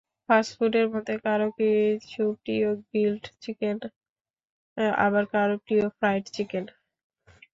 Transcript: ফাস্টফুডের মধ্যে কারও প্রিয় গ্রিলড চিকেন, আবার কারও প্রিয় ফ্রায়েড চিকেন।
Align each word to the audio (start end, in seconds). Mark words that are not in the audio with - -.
ফাস্টফুডের 0.29 0.87
মধ্যে 0.93 1.15
কারও 1.25 1.47
প্রিয় 2.37 2.67
গ্রিলড 2.83 3.23
চিকেন, 3.41 3.77
আবার 5.05 5.23
কারও 5.33 5.55
প্রিয় 5.65 5.85
ফ্রায়েড 5.97 6.25
চিকেন। 6.35 6.65